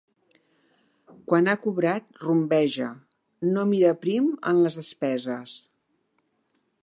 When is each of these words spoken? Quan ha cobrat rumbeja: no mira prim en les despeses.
Quan 1.31 1.49
ha 1.51 1.55
cobrat 1.65 2.07
rumbeja: 2.23 2.89
no 3.51 3.67
mira 3.73 3.93
prim 4.07 4.29
en 4.53 4.65
les 4.65 4.81
despeses. 4.83 5.59